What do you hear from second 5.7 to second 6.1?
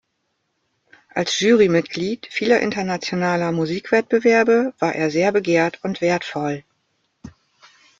und